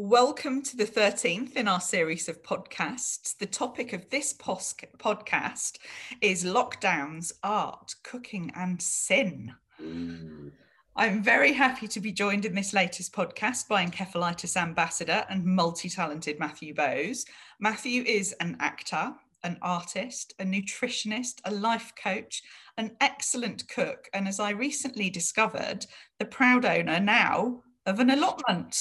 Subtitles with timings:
[0.00, 3.36] Welcome to the 13th in our series of podcasts.
[3.36, 5.78] The topic of this pos- podcast
[6.20, 9.52] is lockdowns, art, cooking, and sin.
[9.82, 10.52] Mm.
[10.94, 15.88] I'm very happy to be joined in this latest podcast by encephalitis ambassador and multi
[15.88, 17.24] talented Mathew Bose.
[17.58, 19.12] Mathew is an actor,
[19.42, 22.44] an artist, a nutritionist, a life coach,
[22.76, 25.86] an excellent cook, and as I recently discovered,
[26.20, 28.80] the proud owner now of an allotment.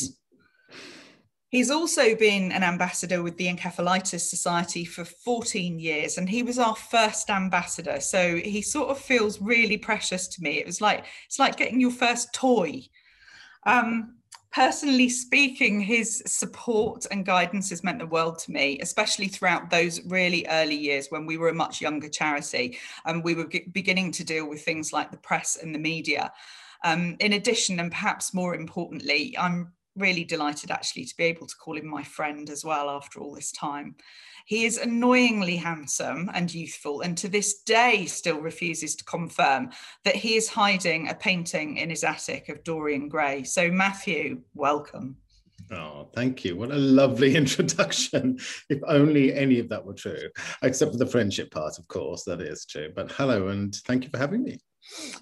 [1.50, 6.60] He's also been an ambassador with the Encephalitis Society for 14 years, and he was
[6.60, 8.02] our first ambassador.
[8.02, 10.60] So he sort of feels really precious to me.
[10.60, 12.82] It was like it's like getting your first toy.
[13.66, 14.18] Um,
[14.52, 20.04] personally speaking, his support and guidance has meant the world to me, especially throughout those
[20.04, 24.26] really early years when we were a much younger charity and we were beginning to
[24.26, 26.34] deal with things like the press and the media.
[26.84, 31.56] Um, in addition, and perhaps more importantly, I'm really delighted actually to be able to
[31.56, 33.95] call him my friend as well after all this time.
[34.45, 39.72] He is annoyingly handsome and youthful, and to this day still refuses to confirm
[40.06, 43.44] that he is hiding a painting in his attic of Dorian Gray.
[43.44, 45.17] So, Mathew, welcome.
[45.72, 46.56] Oh, thank you.
[46.56, 48.39] What a lovely introduction.
[48.70, 50.30] If only any of that were true,
[50.61, 52.92] except for the friendship part, of course, that is true.
[52.95, 54.59] But hello, and thank you for having me.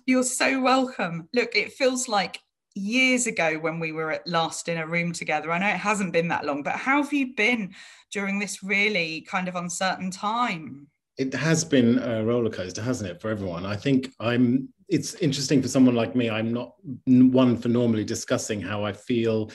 [0.06, 1.28] You're so welcome.
[1.34, 2.40] Look, it feels like
[2.76, 5.52] years ago when we were at last in a room together.
[5.52, 7.74] I know it hasn't been that long, but how have you been
[8.12, 10.88] during this really kind of uncertain time?
[11.18, 13.66] It has been a roller coaster, hasn't it, for everyone?
[13.66, 14.70] I think I'm.
[14.88, 16.30] It's interesting for someone like me.
[16.30, 19.50] I'm not one for normally discussing how I feel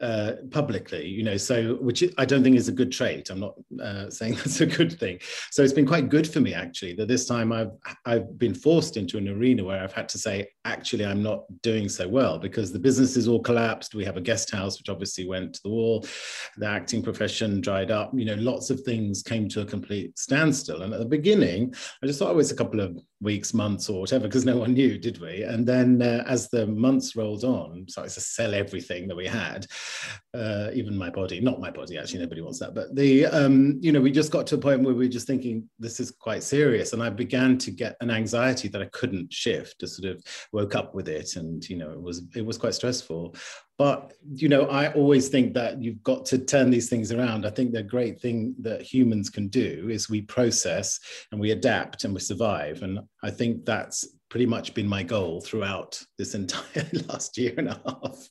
[0.00, 3.30] uh, publicly, you know, so which I don't think is a good trait.
[3.30, 5.18] I'm not uh, saying that's a good thing.
[5.50, 7.70] So it's been quite good for me actually that this time I've
[8.04, 11.88] I've been forced into an arena where I've had to say actually I'm not doing
[11.88, 13.94] so well because the business is all collapsed.
[13.94, 16.04] We have a guest house which obviously went to the wall.
[16.58, 18.10] The acting profession dried up.
[18.14, 20.82] You know, lots of things came to a complete standstill.
[20.82, 24.00] And at the beginning, I just thought it was a couple of weeks, months, or
[24.00, 25.42] whatever, because no one knew, did we?
[25.42, 29.66] And then uh, as the months rolled on, started to sell everything that we had,
[30.36, 32.74] uh, even my body, not my body, actually, nobody wants that.
[32.74, 35.26] But the, um, you know, we just got to a point where we were just
[35.26, 36.92] thinking, this is quite serious.
[36.92, 40.74] And I began to get an anxiety that I couldn't shift, to sort of woke
[40.74, 41.36] up with it.
[41.36, 43.34] And, you know, it was, it was quite stressful.
[43.78, 47.46] But, you know, I always think that you've got to turn these things around.
[47.46, 50.98] I think the great thing that humans can do is we process
[51.32, 52.82] and we adapt and we survive.
[52.82, 57.68] And I think that's pretty much been my goal throughout this entire last year and
[57.68, 58.28] a half.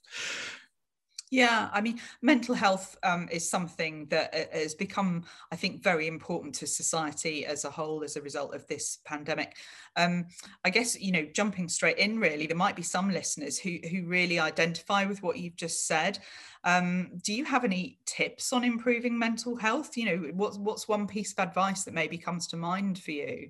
[1.35, 6.07] Yeah, I mean, mental health um, is something that uh, has become, I think, very
[6.07, 9.57] important to society as a whole as a result of this pandemic.
[9.97, 10.27] Um,
[10.63, 14.07] I guess, you know, jumping straight in, really, there might be some listeners who, who
[14.07, 16.19] really identify with what you've just said.
[16.63, 19.97] Um, do you have any tips on improving mental health?
[19.97, 23.49] You know, what's, what's one piece of advice that maybe comes to mind for you?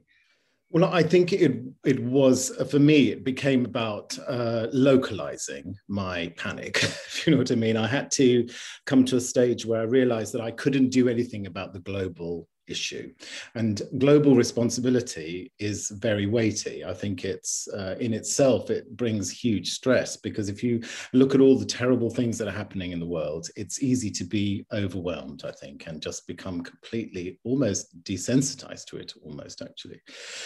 [0.72, 3.12] Well, I think it it was for me.
[3.12, 6.84] It became about uh, localizing my panic.
[7.16, 8.48] If you know what I mean, I had to
[8.86, 12.48] come to a stage where I realized that I couldn't do anything about the global
[12.68, 13.14] issue.
[13.56, 16.84] And global responsibility is very weighty.
[16.86, 20.82] I think it's uh, in itself, it brings huge stress because if you
[21.14, 24.24] look at all the terrible things that are happening in the world, it's easy to
[24.24, 30.02] be overwhelmed, I think, and just become completely almost desensitized to it, almost actually.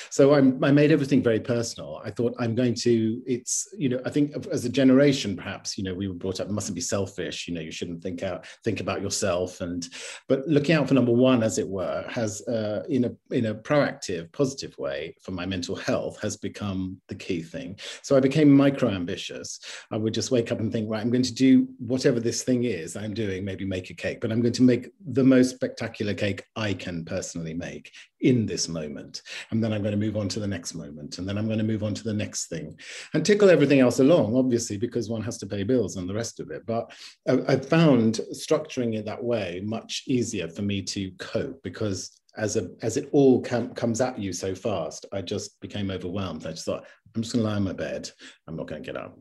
[0.09, 2.01] So I'm, I made everything very personal.
[2.03, 5.83] I thought I'm going to, it's, you know, I think as a generation, perhaps, you
[5.83, 8.79] know, we were brought up, mustn't be selfish, you know, you shouldn't think out, think
[8.79, 9.61] about yourself.
[9.61, 9.87] And,
[10.27, 13.55] but looking out for number one, as it were, has uh, in a in a
[13.55, 17.77] proactive positive way for my mental health has become the key thing.
[18.01, 19.59] So i became micro ambitious
[19.91, 22.63] i would just wake up and think right i'm going to do whatever this thing
[22.63, 26.13] is i'm doing maybe make a cake but i'm going to make the most spectacular
[26.13, 29.21] cake i can personally make in this moment
[29.51, 31.57] and then i'm going to move on to the next moment and then i'm going
[31.57, 32.77] to move on to the next thing
[33.13, 36.39] and tickle everything else along obviously because one has to pay bills and the rest
[36.39, 36.91] of it but
[37.27, 42.55] i, I found structuring it that way much easier for me to cope because as
[42.55, 46.45] a as it all com- comes at you so fast, I just became overwhelmed.
[46.45, 46.85] I just thought,
[47.15, 48.09] I'm just going to lie on my bed.
[48.47, 49.17] I'm not going to get up.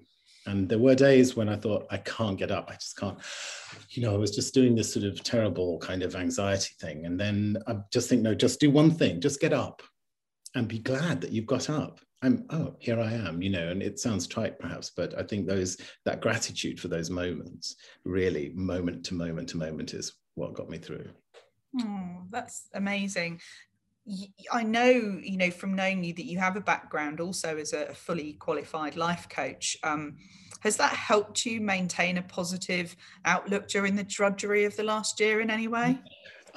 [0.49, 2.71] And there were days when I thought, I can't get up.
[2.71, 3.19] I just can't.
[3.91, 7.05] You know, I was just doing this sort of terrible kind of anxiety thing.
[7.05, 9.83] And then I just think, no, just do one thing, just get up
[10.55, 12.01] and be glad that you've got up.
[12.23, 15.47] I'm, oh, here I am, you know, and it sounds trite perhaps, but I think
[15.47, 20.69] those, that gratitude for those moments, really moment to moment to moment is what got
[20.69, 21.09] me through.
[21.79, 23.41] Oh, that's amazing.
[24.53, 24.91] I know,
[25.23, 28.97] you know, from knowing you that you have a background also as a fully qualified
[28.97, 29.77] life coach.
[29.83, 30.17] Um,
[30.61, 35.41] has that helped you maintain a positive outlook during the drudgery of the last year
[35.41, 35.99] in any way?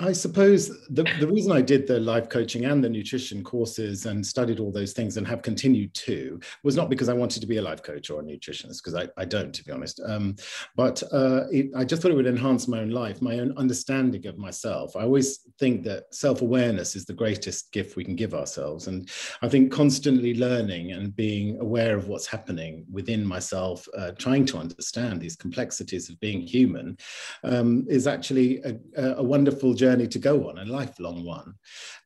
[0.02, 4.26] I suppose the, the reason I did the life coaching and the nutrition courses and
[4.26, 7.58] studied all those things and have continued to was not because I wanted to be
[7.58, 10.02] a life coach or a nutritionist, because I, I don't, to be honest.
[10.04, 10.36] Um,
[10.76, 14.26] but uh, it, I just thought it would enhance my own life, my own understanding
[14.26, 14.96] of myself.
[14.96, 18.88] I always think that self awareness is the greatest gift we can give ourselves.
[18.88, 19.08] And
[19.44, 24.58] I think constantly learning and being aware of what's happening within myself, uh, trying to
[24.58, 26.98] understand these complexities of being human,
[27.44, 31.54] um, is actually a, a wonderful journey journey to go on, a lifelong one.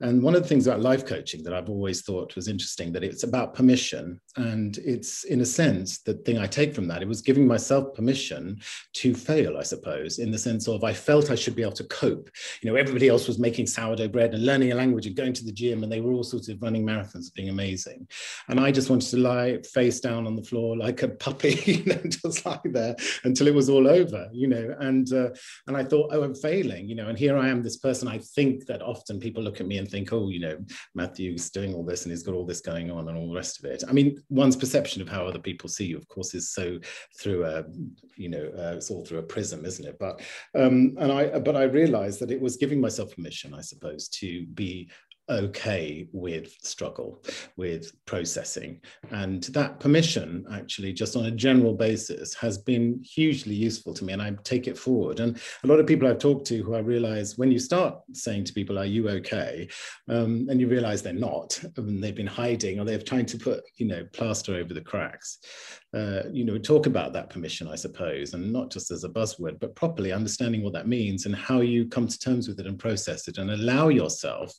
[0.02, 3.04] And one of the things about life coaching that I've always thought was interesting that
[3.04, 4.20] it's about permission.
[4.36, 7.94] And it's, in a sense, the thing I take from that, it was giving myself
[7.94, 8.60] permission
[8.96, 11.86] to fail, I suppose, in the sense of I felt I should be able to
[11.86, 12.30] cope.
[12.62, 15.46] You know, everybody else was making sourdough bread and learning a language and going to
[15.46, 18.08] the gym, and they were all sorts of running marathons, being amazing.
[18.50, 21.86] And I just wanted to lie face down on the floor like a puppy, you
[21.86, 24.76] know, just lie there until it was all over, you know.
[24.80, 25.30] And uh,
[25.68, 27.08] and I thought, oh, I'm failing, you know.
[27.08, 28.08] And here I am, this person.
[28.08, 30.58] I think that often people look at me and think, oh, you know,
[30.94, 33.60] Mathew's doing all this and he's got all this going on and all the rest
[33.60, 33.84] of it.
[33.88, 36.80] I mean, one's perception of how other people see you, of course, is so
[37.20, 37.66] through a,
[38.16, 39.98] you know, uh, it's all through a prism, isn't it?
[40.00, 40.22] But
[40.56, 44.46] um, and I, but I realized that it was giving myself permission, I suppose, to
[44.48, 44.90] be
[45.30, 47.24] okay with struggle,
[47.58, 48.82] with processing.
[49.12, 54.14] And that permission, actually, just on a general basis, has been hugely useful to me.
[54.14, 55.20] And I take it forward.
[55.20, 58.46] And a lot of people I've talked to who I realize when you start saying
[58.46, 59.68] to people, Are you okay?
[60.10, 63.64] Um, and you realize they're not, and they've been hiding or they're trying to put,
[63.78, 65.40] you know, plaster over the cracks.
[65.96, 69.62] Uh, you know, talk about that permission, I suppose, and not just as a buzzword,
[69.62, 72.78] but properly understanding what that means and how you come to terms with it and
[72.78, 74.54] process it and allow yourself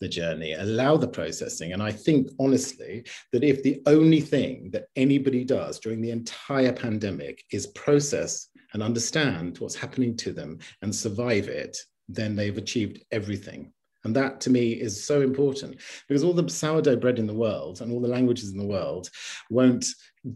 [0.00, 1.72] the journey, allow the processing.
[1.72, 6.72] And I think honestly that if the only thing that anybody does during the entire
[6.72, 11.76] pandemic is process and understand what's happening to them and survive it,
[12.08, 13.72] then they've achieved everything.
[14.04, 17.80] And that to me is so important because all the sourdough bread in the world
[17.80, 19.10] and all the languages in the world
[19.50, 19.84] won't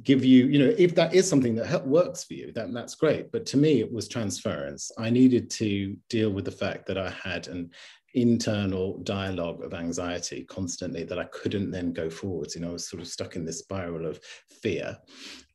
[0.02, 3.32] give you, you know, if that is something that works for you, then that's great.
[3.32, 4.90] But to me, it was transference.
[4.98, 7.70] I needed to deal with the fact that I had an
[8.14, 12.54] internal dialogue of anxiety constantly that I couldn't then go forwards.
[12.54, 14.20] You know, I was sort of stuck in this spiral of
[14.62, 14.96] fear.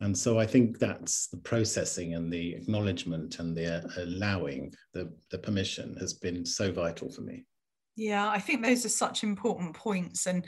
[0.01, 5.13] And so I think that's the processing and the acknowledgement and the uh, allowing, the,
[5.31, 7.45] the permission has been so vital for me.
[7.97, 10.25] Yeah, I think those are such important points.
[10.25, 10.45] And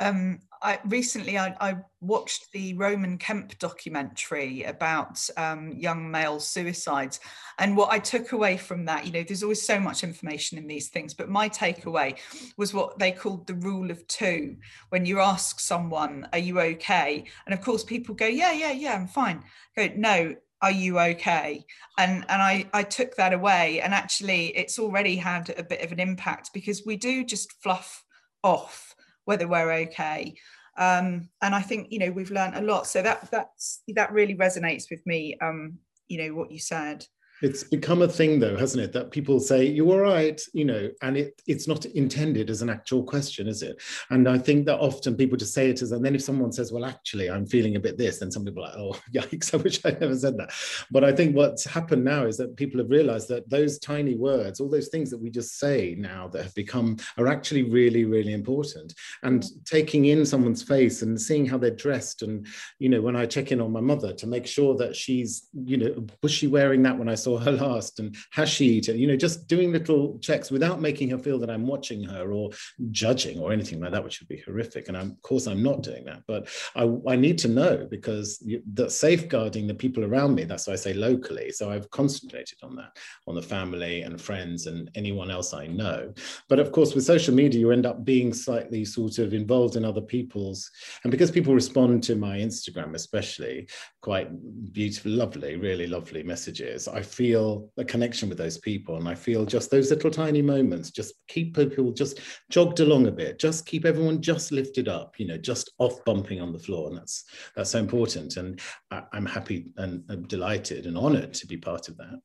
[0.00, 7.20] um, I recently I, I, watched the Roman Kemp documentary about um, young male suicides,
[7.58, 10.66] and what I took away from that, you know, there's always so much information in
[10.66, 12.18] these things, but my takeaway
[12.56, 14.56] was what they called the rule of two.
[14.88, 18.94] When you ask someone, "Are you okay?" and of course people go, "Yeah, yeah, yeah,
[18.94, 19.44] I'm fine."
[19.76, 21.66] go, "No, are you okay
[21.98, 25.92] and and I, I took that away and actually it's already had a bit of
[25.92, 28.02] an impact because we do just fluff
[28.42, 28.93] off
[29.24, 30.34] whether we're okay.
[30.76, 32.86] Um, and i think you know we've learned a lot.
[32.86, 35.78] So that that's that really resonates with me um,
[36.08, 37.06] you know what you said
[37.44, 40.90] it's become a thing though hasn't it that people say you're all right you know
[41.02, 43.80] and it it's not intended as an actual question is it?
[44.10, 46.72] And i think that often people just say it as and then if someone says
[46.72, 49.58] well actually i'm feeling a bit this then some people are like oh yikes i
[49.58, 50.52] wish i never said that.
[50.90, 54.58] But i think what's happened now is that people have realized that those tiny words
[54.58, 58.32] all those things that we just say now that have become are actually really really
[58.32, 58.94] important.
[59.22, 62.46] And taking in someone's face and seeing how they're dressed and
[62.78, 65.76] you know when i check in on my mother to make sure that she's you
[65.76, 68.98] know was she wearing that when i saw her last and has she eaten?
[68.98, 72.50] You know just doing little checks without making her feel that i'm watching her or
[72.90, 74.88] judging or anything like that which would be horrific.
[74.88, 78.26] And I'm, of course i'm not doing that but i, I need to know because
[78.74, 81.50] the safeguarding the people around me that's why i say locally.
[81.50, 86.12] So i've concentrated on that on the family and friends and anyone else i know.
[86.48, 89.84] But of course with social media you end up being slightly sort of involved in
[89.84, 90.70] other people's
[91.02, 93.68] and because people respond to my instagram especially
[94.00, 94.28] quite
[94.72, 98.96] beautiful lovely really lovely messages i feel a connection with those people.
[98.96, 103.12] And I feel just those little tiny moments, just keep people just jogged along a
[103.12, 106.88] bit, just keep everyone just lifted up, you know, just off bumping on the floor.
[106.88, 107.24] And that's
[107.56, 108.36] that's so important.
[108.36, 112.20] And I, am happy and I'm delighted and honored to be part of that.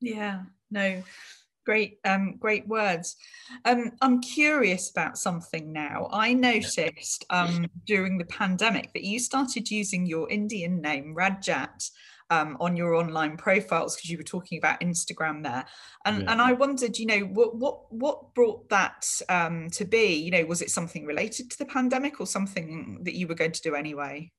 [0.00, 1.02] Yeah, no,
[1.66, 3.16] great um, great words
[3.64, 9.70] um, i'm curious about something now i noticed um, during the pandemic that you started
[9.70, 11.90] using your indian name rajat
[12.30, 15.64] um, on your online profiles because you were talking about Instagram there,
[16.04, 16.32] and yeah.
[16.32, 20.14] and I wondered, you know, what what what brought that um, to be?
[20.14, 23.52] You know, was it something related to the pandemic or something that you were going
[23.52, 24.30] to do anyway?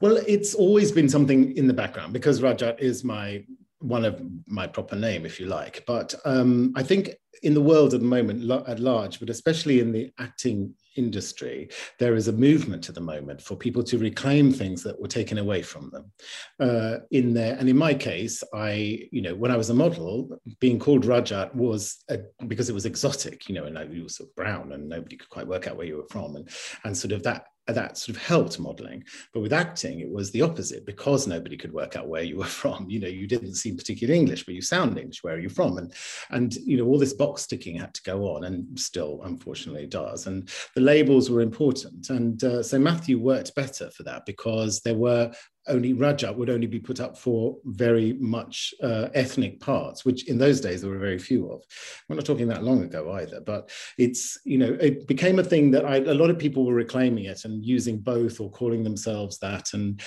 [0.00, 3.44] Well, it's always been something in the background because Rajat is my
[3.78, 5.84] one of my proper name, if you like.
[5.86, 7.10] But um, I think
[7.42, 12.14] in the world at the moment, at large, but especially in the acting industry, there
[12.14, 15.62] is a movement at the moment for people to reclaim things that were taken away
[15.62, 16.12] from them.
[16.60, 20.40] Uh, in there, and in my case, I, you know, when I was a model,
[20.60, 24.28] being called Rajat was a, because it was exotic, you know, and you were sort
[24.28, 26.48] of brown and nobody could quite work out where you were from, and
[26.84, 29.02] and sort of that that sort of helped modeling
[29.32, 30.84] but with acting it was the opposite.
[30.86, 34.18] Because nobody could work out where you were from you know you didn't seem particularly
[34.18, 35.78] english but you sound english where are you from?
[35.78, 35.92] And
[36.30, 40.26] and you know all this box ticking had to go on and still unfortunately does.
[40.26, 42.10] And the labels were important.
[42.10, 45.32] And uh, so mathew worked better for that because there were
[45.68, 50.38] only Rajat would only be put up for very much uh, ethnic parts, which in
[50.38, 51.62] those days there were very few of.
[52.08, 55.70] We're not talking that long ago either, but it's, you know, it became a thing
[55.72, 59.38] that I, a lot of people were reclaiming it and using both or calling themselves
[59.38, 59.74] that.
[59.74, 60.00] And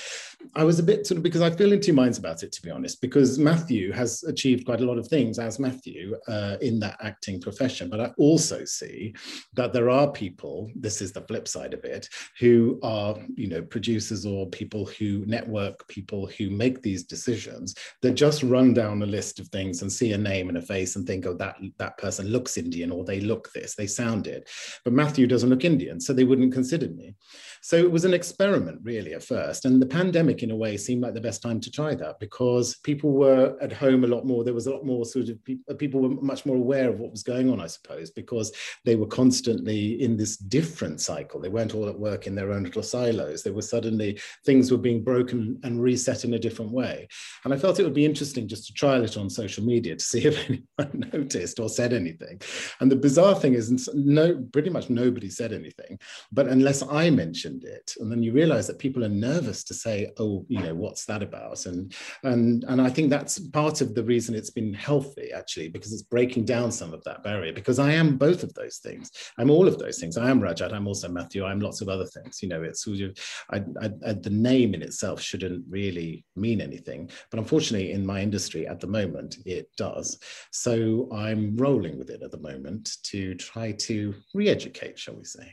[0.55, 2.61] I was a bit sort of, because I feel in two minds about it, to
[2.61, 6.79] be honest, because Mathew has achieved quite a lot of things as Mathew uh, in
[6.79, 7.89] that acting profession.
[7.89, 9.15] But I also see
[9.53, 12.07] that there are people, this is the flip side of it,
[12.39, 17.75] who are, you know, producers or people who net network people who make these decisions
[18.01, 20.95] that just run down a list of things and see a name and a face
[20.95, 24.49] and think, oh, that, that person looks Indian or they look this, they sound it.
[24.83, 27.15] But Mathew doesn't look Indian, so they wouldn't consider me.
[27.61, 29.65] So it was an experiment really at first.
[29.65, 32.77] And the pandemic, in a way, seemed like the best time to try that because
[32.77, 34.43] people were at home a lot more.
[34.43, 37.11] There was a lot more sort of pe- people were much more aware of what
[37.11, 38.51] was going on, I suppose, because
[38.85, 41.39] they were constantly in this different cycle.
[41.39, 43.43] They weren't all at work in their own little silos.
[43.43, 47.07] They were suddenly, things were being broken and reset in a different way.
[47.43, 50.03] And I felt it would be interesting just to trial it on social media to
[50.03, 52.41] see if anyone noticed or said anything.
[52.79, 55.99] And the bizarre thing is, no, pretty much nobody said anything.
[56.31, 59.73] But unless I mentioned, mentioned it and then you realize that people are nervous to
[59.73, 61.65] say oh you know what's that about?
[61.65, 65.93] And and and i think that's part of the reason it's been healthy actually because
[65.93, 67.53] it's breaking down some of that barrier.
[67.53, 69.11] Because i am both of those things.
[69.37, 70.17] I'm all of those things.
[70.17, 70.73] I am rajat.
[70.73, 71.45] I'm also mathew.
[71.45, 72.41] I'm lots of other things.
[72.41, 73.17] You know it's sort of
[73.51, 77.09] I, I, I, the name in itself shouldn't really mean anything.
[77.29, 80.19] But unfortunately in my industry at the moment it does.
[80.51, 85.47] So i'm rolling with it at the moment to try to re-educate shall we say.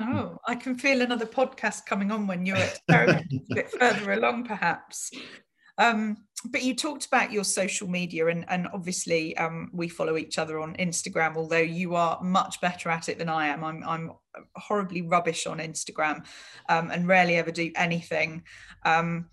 [0.00, 2.56] Oh, I can feel another podcast coming on when you're
[2.88, 3.22] a
[3.54, 5.10] bit further along, perhaps.
[5.78, 6.18] Um,
[6.50, 10.58] but you talked about your social media, and, and obviously um, we follow each other
[10.60, 11.36] on Instagram.
[11.36, 14.12] Although you are much better at it than I am, I'm I'm
[14.56, 16.24] horribly rubbish on Instagram,
[16.68, 18.42] um, and rarely ever do anything.
[18.84, 19.30] Um,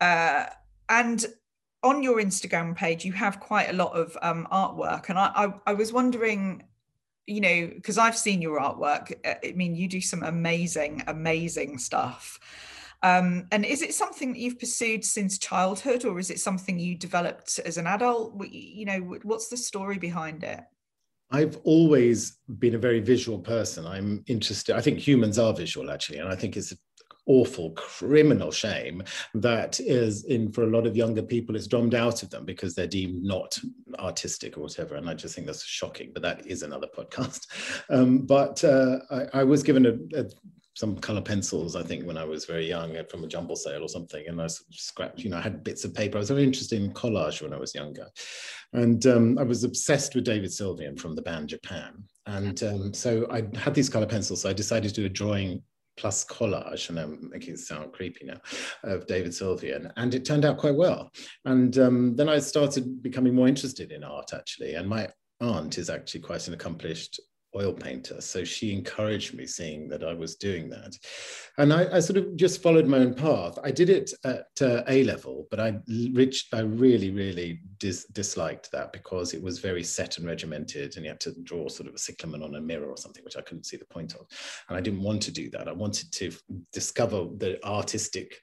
[0.00, 0.46] uh,
[0.88, 1.24] and
[1.82, 5.54] on your Instagram page, you have quite a lot of um, artwork, and I, I,
[5.66, 6.62] I was wondering
[7.26, 9.12] you know, because I've seen your artwork.
[9.24, 12.38] I mean, you do some amazing, amazing stuff.
[13.02, 16.96] Um, and is it something that you've pursued since childhood, or is it something you
[16.96, 18.34] developed as an adult?
[18.50, 20.60] You know, what's the story behind it?
[21.30, 23.86] I've always been a very visual person.
[23.86, 24.76] I'm interested.
[24.76, 26.72] I think humans are visual, actually, and I think it's
[27.26, 29.02] awful criminal shame
[29.34, 32.74] that is in for a lot of younger people is drummed out of them because
[32.74, 33.58] they're deemed not
[33.98, 37.46] artistic or whatever and i just think that's shocking but that is another podcast
[37.90, 40.26] um, but uh, I, I, was given a, a
[40.76, 43.88] some color pencils, I think, when I was very young from a jumble sale or
[43.88, 44.22] something.
[44.28, 46.18] And I sort of scratched, you know, I had bits of paper.
[46.18, 48.06] I was very interested in collage when I was younger.
[48.74, 52.04] And um, I was obsessed with David Sylvian from the band Japan.
[52.26, 54.42] And um, so I had these color pencils.
[54.42, 55.62] So I decided to do a drawing
[55.96, 58.36] plus collage, and I'm making it sound creepy now,
[58.84, 61.10] of David Sylvian, and it turned out quite well.
[61.46, 64.74] And um, then I started becoming more interested in art, actually.
[64.74, 65.08] And my
[65.40, 67.18] aunt is actually quite an accomplished
[67.56, 68.20] oil painter.
[68.20, 70.96] So she encouraged me seeing that I was doing that.
[71.58, 73.58] And I, I sort of just followed my own path.
[73.64, 75.78] I did it at uh, A level, but I
[76.12, 81.04] reached, I really, really dis disliked that because it was very set and regimented and
[81.04, 83.42] you had to draw sort of a cyclamen on a mirror or something, which I
[83.42, 84.26] couldn't see the point of.
[84.68, 85.68] And I didn't want to do that.
[85.68, 86.32] I wanted to
[86.72, 88.42] discover the artistic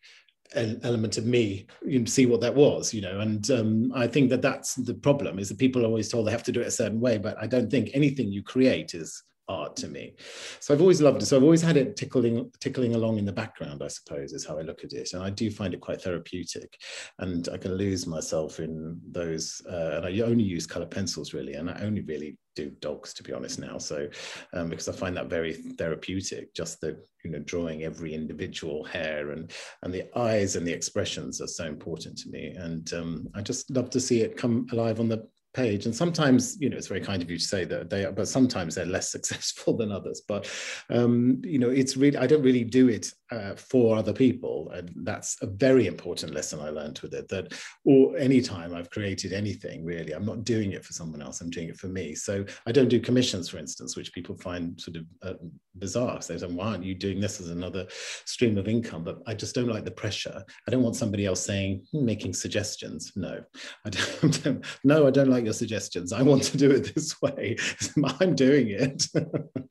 [0.56, 4.42] element of me you see what that was you know and um, i think that
[4.42, 6.72] that's the problem is that people are always told they have to do it a
[6.72, 10.16] certain way but i don't think anything you create is art to me.
[10.60, 11.26] So I've always loved it.
[11.26, 14.58] So I've always had it tickling, tickling along in the background, I suppose, is how
[14.58, 15.14] I look at it.
[15.14, 16.78] And I do find it quite therapeutic.
[17.20, 19.62] And I can lose myself in those.
[19.70, 21.54] Uh, and I only use color pencils really.
[21.54, 23.78] And I only really do dogs, to be honest, now.
[23.78, 24.08] So
[24.54, 29.32] um, because I find that very therapeutic, just the, you know, drawing every individual hair
[29.32, 32.54] and, and the eyes and the expressions are so important to me.
[32.58, 35.86] And um, I just love to see it come alive on the page.
[35.86, 38.28] And sometimes you know it's very kind of you to say that they are but
[38.28, 40.22] sometimes they're less successful than others.
[40.28, 40.50] But
[40.90, 44.72] um you know it's really i don't really do it uh, for other people.
[44.74, 47.54] And that's a very important lesson i learned with it that
[47.86, 51.42] or anytime i've created anything really i'm not doing it for someone else.
[51.42, 52.16] I'm doing it for me.
[52.16, 55.34] So i don't do commissions for instance which people find sort of uh,
[55.75, 57.86] bizarre so they say why aren't you doing this as another
[58.25, 61.44] stream of income but i just don't like the pressure i don't want somebody else
[61.44, 63.42] saying hmm, making suggestions no
[63.86, 66.13] i don't no i don't like your suggestions.
[66.13, 67.58] I want to do it this way.
[68.20, 69.08] I'm doing it.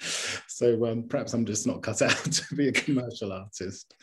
[0.49, 3.95] so um, perhaps I'm just not cut out to be a commercial artist.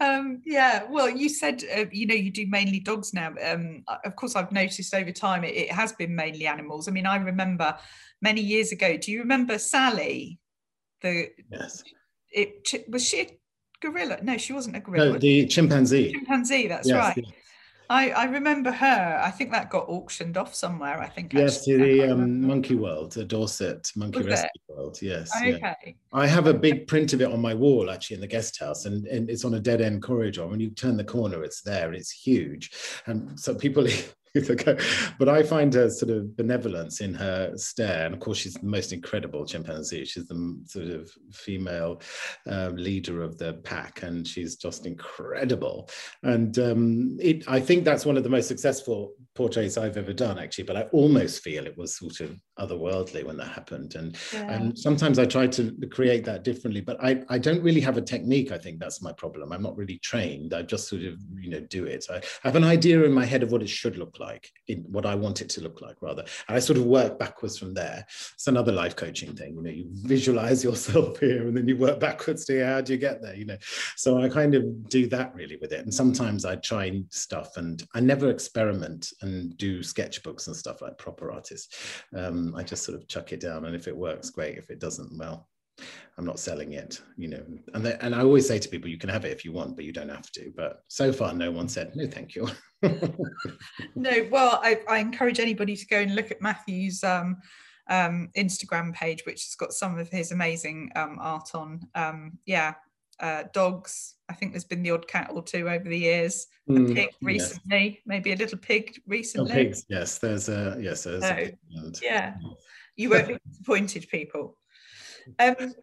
[0.00, 3.32] Um, yeah, well, you said uh, you know you do mainly dogs now.
[3.44, 6.88] Um, of course, I've noticed over time it, it, has been mainly animals.
[6.88, 7.76] I mean, I remember
[8.20, 8.96] many years ago.
[8.96, 10.40] Do you remember Sally?
[11.02, 11.82] The yes,
[12.30, 13.38] it was she a
[13.80, 14.18] gorilla?
[14.22, 15.12] No, she wasn't a gorilla.
[15.12, 16.12] No, the chimpanzee.
[16.12, 16.68] Chimpanzee.
[16.68, 17.24] That's yes, right.
[17.90, 19.20] I, I remember her.
[19.24, 21.00] I think that got auctioned off somewhere.
[21.00, 21.32] I think.
[21.32, 24.74] Yes, to the um, Monkey World, the Dorset Monkey Was Rescue it?
[24.74, 24.98] World.
[25.00, 25.30] Yes.
[25.34, 25.58] Okay.
[25.60, 25.74] Yeah.
[26.12, 28.84] I have a big print of it on my wall actually in the guest house,
[28.84, 30.46] and, and it's on a dead end corridor.
[30.46, 32.72] When you turn the corner, it's there, and it's huge.
[33.06, 33.86] And so people
[35.18, 38.06] but I find her sort of benevolence in her stare.
[38.06, 40.04] And of course, she's the most incredible chimpanzee.
[40.04, 42.00] She's the sort of female
[42.46, 45.88] um, leader of the pack, and she's just incredible.
[46.22, 50.36] And um, it, I think that's one of the most successful portraits I've ever done,
[50.36, 50.64] actually.
[50.64, 53.94] But I almost feel it was sort of otherworldly when that happened.
[53.94, 54.52] And, yeah.
[54.52, 58.02] and sometimes I try to create that differently, but I, I don't really have a
[58.02, 58.50] technique.
[58.50, 59.52] I think that's my problem.
[59.52, 60.54] I'm not really trained.
[60.54, 62.04] I just sort of, you know, do it.
[62.10, 65.06] I have an idea in my head of what it should look like, in what
[65.06, 66.24] I want it to look like, rather.
[66.48, 68.04] And I sort of work backwards from there.
[68.34, 69.54] It's another life coaching thing.
[69.54, 72.98] You know, you visualize yourself here and then you work backwards to how do you
[72.98, 73.58] get there, you know?
[73.94, 75.84] So I kind of do that really with it.
[75.84, 80.98] And sometimes I try stuff and I never experiment and do sketchbooks and stuff like
[80.98, 82.02] proper artists.
[82.16, 83.64] Um, I just sort of chuck it down.
[83.64, 84.58] And if it works, great.
[84.58, 85.48] If it doesn't, well,
[86.16, 87.44] I'm not selling it, you know.
[87.74, 89.76] And they, and I always say to people, you can have it if you want,
[89.76, 90.52] but you don't have to.
[90.56, 92.48] But so far, no one said no, thank you.
[93.94, 97.36] no, well, I, I, encourage anybody to go and look at Mathew's um,
[97.88, 101.80] um, Instagram page, which has got some of his amazing um, art on.
[101.94, 102.74] Um, yeah,
[103.20, 104.14] uh, dogs.
[104.28, 106.46] I think there's been the odd cat or two over the years.
[106.68, 108.02] A mm, pig recently, yes.
[108.04, 109.50] maybe a little pig recently.
[109.50, 110.18] Oh, pigs, yes.
[110.18, 111.04] There's a yes.
[111.04, 111.54] There's so, a
[112.02, 112.34] yeah.
[112.96, 114.56] You won't be disappointed, people.
[115.38, 115.74] Um,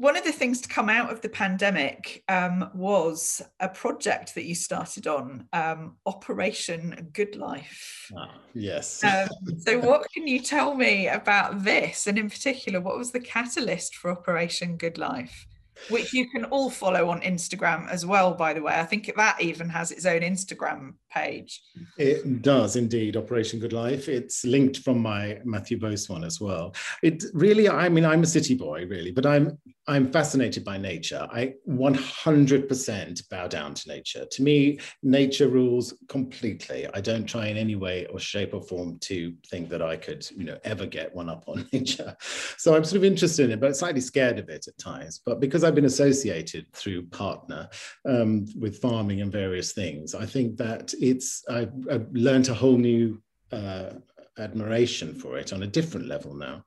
[0.00, 4.44] one of the things to come out of the pandemic um, was a project that
[4.44, 8.10] you started on, um, Operation Good Life.
[8.16, 9.04] Ah, yes.
[9.04, 12.06] Um, so, what can you tell me about this?
[12.06, 15.46] And in particular, what was the catalyst for Operation Good Life?
[15.88, 18.74] Which you can all follow on Instagram as well, by the way.
[18.74, 21.62] I think that even has its own Instagram page.
[21.98, 24.08] It does indeed, Operation Good Life.
[24.08, 26.74] It's linked from my Mathew Bose one as well.
[27.02, 29.58] It really, I mean, I'm a city boy, really, but I'm
[29.90, 31.26] I'm fascinated by nature.
[31.32, 34.24] I 100% bow down to nature.
[34.24, 36.86] To me, nature rules completely.
[36.94, 40.30] I don't try in any way or shape or form to think that I could,
[40.30, 42.16] you know, ever get one up on nature.
[42.56, 45.22] So I'm sort of interested in it, but slightly scared of it at times.
[45.26, 47.68] But because I've been associated through partner
[48.08, 52.76] um, with farming and various things, I think that it's I've, I've learned a whole
[52.76, 53.90] new uh,
[54.38, 56.64] admiration for it on a different level now.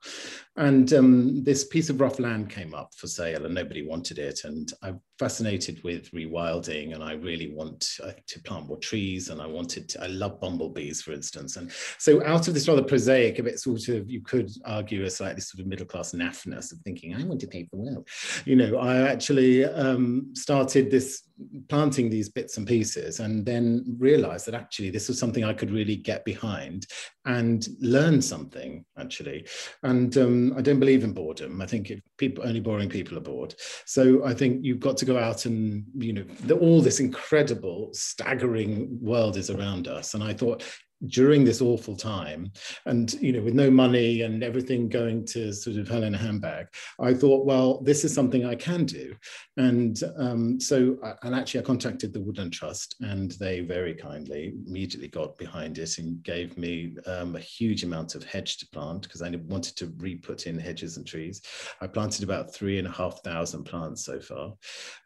[0.56, 4.44] And um, this piece of rough land came up for sale and nobody wanted it.
[4.44, 9.42] And I'm fascinated with rewilding and I really want uh, to plant more trees and
[9.42, 11.56] I wanted to, I love bumblebees, for instance.
[11.56, 15.10] And so out of this rather prosaic, a bit sort of, you could argue a
[15.10, 18.08] slightly sort of middle class naffness of thinking, I want to pave the world.
[18.44, 21.22] You know, I actually um, started this
[21.68, 25.70] planting these bits and pieces and then realized that actually this was something I could
[25.70, 26.86] really get behind
[27.24, 29.46] and learn something actually.
[29.82, 31.60] And um, I don't believe in boredom.
[31.60, 33.54] I think people only boring people are bored.
[33.86, 37.90] So I think you've got to go out and you know the, all this incredible,
[37.92, 40.14] staggering world is around us.
[40.14, 40.64] And I thought
[41.06, 42.50] during this awful time
[42.86, 46.18] and you know with no money and everything going to sort of hell in a
[46.18, 46.66] handbag
[47.00, 49.14] i thought well this is something i can do.
[49.56, 55.08] And um, so and actually i contacted the woodland trust and they very kindly immediately
[55.08, 59.22] got behind it and gave me um, a huge amount of hedge to plant because
[59.22, 61.42] i wanted to re-put in hedges and trees.
[61.80, 64.54] I planted about three and a half thousand plants so far.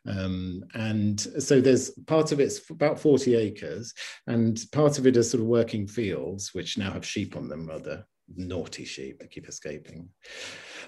[0.07, 3.93] Um, and so there's part of it's about 40 acres
[4.27, 7.67] and part of it is sort of working fields, which now have sheep on them,
[7.67, 10.09] rather naughty sheep that keep escaping.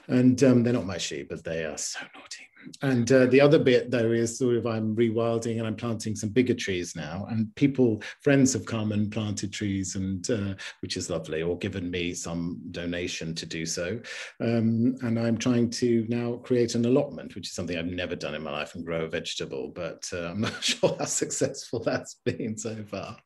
[0.09, 2.47] And um, they're not my sheep, but they are so naughty.
[2.83, 6.29] And uh, the other bit, though, is sort of I'm rewilding and I'm planting some
[6.29, 7.27] bigger trees now.
[7.31, 11.91] And people, friends have come and planted trees, and uh, which is lovely, or given
[11.91, 14.01] me some donation to do so.
[14.41, 18.35] Um, and I'm trying to now create an allotment, which is something I've never done
[18.35, 19.73] in my life, and grow a vegetable.
[19.75, 23.17] But uh, I'm not sure how successful that's been so far.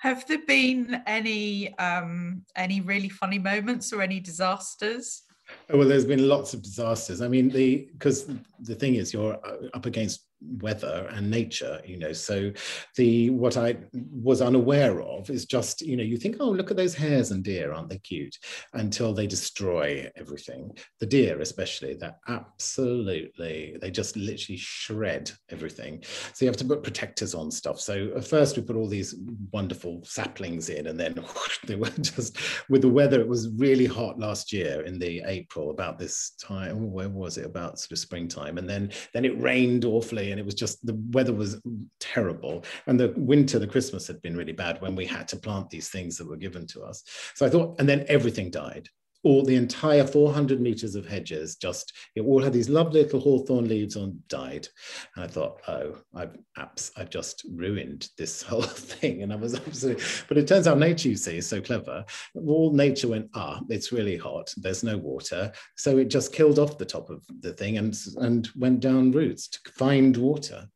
[0.00, 5.22] Have there been any um, any really funny moments or any disasters?
[5.68, 7.20] Well, there's been lots of disasters.
[7.20, 8.26] I mean, the because
[8.60, 9.38] the thing is, you're
[9.74, 12.50] up against weather and nature you know so
[12.96, 16.76] the what i was unaware of is just you know you think oh look at
[16.76, 18.36] those hares and deer aren't they cute?
[18.74, 20.76] until they destroy everything.
[20.98, 26.02] The deer especially they're absolutely they just literally shred everything.
[26.32, 27.80] So you have to put protectors on stuff.
[27.80, 29.14] So at first we put all these
[29.52, 31.24] wonderful saplings in and then
[31.66, 35.70] they were just with the weather it was really hot last year in the april
[35.70, 37.46] about this time oh, where was it?
[37.46, 38.58] About sort of springtime.
[38.58, 41.60] And then then it rained awfully and it was just the weather was
[41.98, 42.64] terrible.
[42.86, 45.88] And the winter the christmas had been really bad when we had to plant these
[45.88, 47.02] things that were given to us.
[47.34, 48.88] So i thought and then everything died
[49.22, 53.68] all the entire 400 meters of hedges just it all had these lovely little hawthorn
[53.68, 54.66] leaves on died.
[55.14, 59.22] And i thought oh i've apps i've just ruined this whole thing.
[59.22, 62.04] And i was absolutely but it turns out nature you see is so clever.
[62.34, 65.52] All nature went ah it's really hot there's no water.
[65.76, 69.48] So it just killed off the top of the thing and and went down roots
[69.48, 70.66] to find water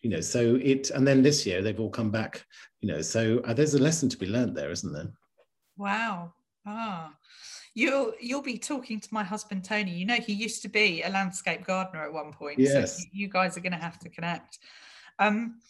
[0.00, 0.20] you know.
[0.20, 2.44] So it and then this year they've all come back
[2.80, 3.02] you know.
[3.02, 5.12] So uh, there's a lesson to be learned there isn't there?
[5.76, 6.32] Wow.
[6.66, 7.12] Ah
[7.74, 9.92] you'll you'll be talking to my husband Tony.
[9.92, 12.58] You know, he used to be a landscape gardener at one point.
[12.58, 12.98] Yes.
[12.98, 14.58] So you guys are going to have to connect.
[15.18, 15.60] Um,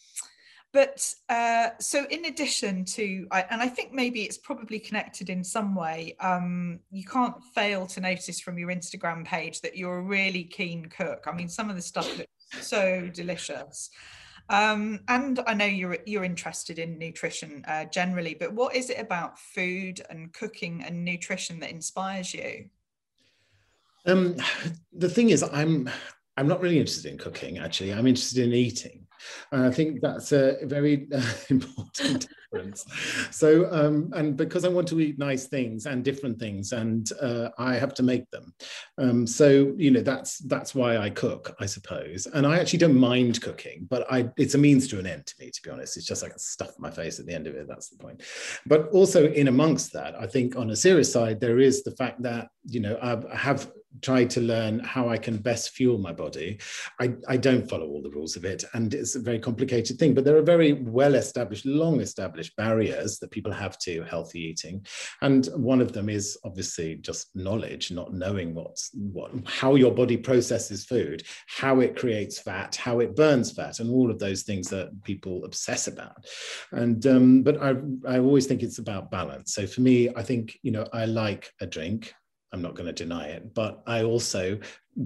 [0.73, 5.43] but uh, so in addition to I, and i think maybe it's probably connected in
[5.43, 10.03] some way um, you can't fail to notice from your instagram page that you're a
[10.03, 13.91] really keen cook i mean some of the stuff looks so delicious
[14.51, 18.99] um, and I know you're you're interested in nutrition uh, generally, but what is it
[18.99, 22.67] about food and cooking and nutrition that inspires you?
[24.07, 24.37] Um,
[24.93, 25.89] the thing is, I'm
[26.37, 27.59] I'm not really interested in cooking.
[27.59, 29.07] Actually, I'm interested in eating.
[29.53, 32.85] And I think that's a very uh, important difference.
[33.31, 37.51] So, um, and because I want to eat nice things and different things, and uh,
[37.59, 38.55] I have to make them.
[38.99, 42.27] Um, so, you know, that's that's why I cook, I suppose.
[42.27, 45.35] And I actually don't mind cooking, but I it's a means to an end to
[45.39, 45.97] me, to be honest.
[45.97, 47.69] It's just like a stuff my face at the end of it.
[47.69, 48.23] That's the point.
[48.67, 52.23] But also, in amongst that, I think on a serious side, there is the fact
[52.23, 53.71] that you know I have
[54.03, 56.59] tried to learn how I can best fuel my body.
[57.01, 60.15] I, I don't follow all the rules of it, and it's a very complicated thing,
[60.15, 64.87] but there are very well established, long established barriers that people have to healthy eating.
[65.23, 70.17] And one of them is obviously just knowledge, not knowing what's what, how your body
[70.17, 74.69] processes food, how it creates fat, how it burns fat, and all of those things
[74.69, 76.27] that people obsess about.
[76.73, 77.75] And um, but I,
[78.07, 79.55] I always think it's about balance.
[79.55, 82.15] So for me, I think, you know, I like a drink.
[82.53, 84.59] I'm not going to deny it, but I also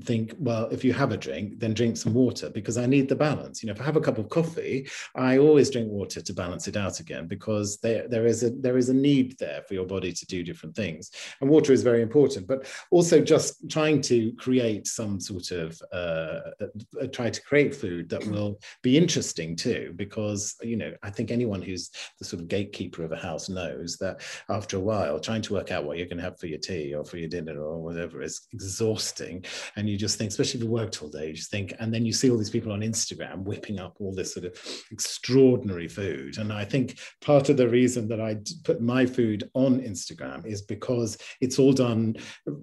[0.03, 3.17] think, well, if you have a drink, then drink some water because I need the
[3.17, 3.63] balance.
[3.63, 6.67] You know, if I have a cup of coffee, I always drink water to balance
[6.69, 9.87] it out again because there, there is a there is a need there for your
[9.87, 11.11] body to do different things.
[11.41, 16.41] And water is very important, but also just trying to create some sort of uh,
[16.61, 21.31] uh, try to create food that will be interesting too, because you know, I think
[21.31, 25.43] anyone who's the sort of gatekeeper of a house knows that after a while, trying
[25.43, 27.63] to work out what you're going to have for your tea or for your dinner
[27.63, 29.45] or whatever is exhausting
[29.77, 32.05] and you just think, especially if you worked all day, you just think, and then
[32.05, 34.59] you see all these people on Instagram whipping up all this sort of
[34.91, 36.39] extraordinary food.
[36.39, 40.63] And I think part of the reason that I put my food on Instagram is
[40.63, 42.17] because it's all done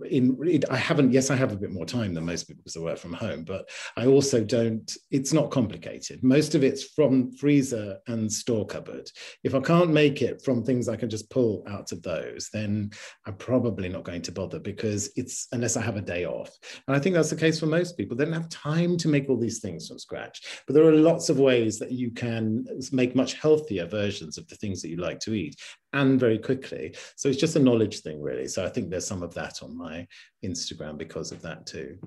[0.05, 2.77] in, it, I haven't, yes, I have a bit more time than most people because
[2.77, 6.23] I work from home, but I also don't, it's not complicated.
[6.23, 9.09] Most of it's from freezer and store cupboard.
[9.43, 12.91] If I can't make it from things I can just pull out of those, then
[13.25, 16.51] I'm probably not going to bother because it's, unless I have a day off.
[16.87, 18.15] And I think that's the case for most people.
[18.15, 20.41] They don't have time to make all these things from scratch.
[20.65, 24.55] But there are lots of ways that you can make much healthier versions of the
[24.55, 25.55] things that you like to eat
[25.93, 26.95] and very quickly.
[27.15, 28.47] So it's just a knowledge thing, really.
[28.47, 30.07] So I think there's some of that on my
[30.43, 31.97] Instagram because of that too.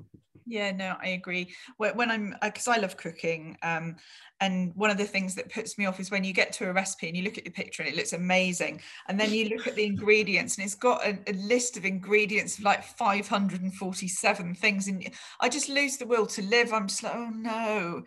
[0.47, 1.55] Yeah, no, I agree.
[1.79, 3.97] When I'm, because uh, I love cooking, um,
[4.41, 6.73] and one of the things that puts me off is when you get to a
[6.73, 9.67] recipe and you look at the picture and it looks amazing, and then you look
[9.67, 14.87] at the ingredients and it's got a, a list of ingredients of like 547 things,
[14.87, 16.75] and I just lose the will to live.
[16.75, 18.05] I'm just like, oh no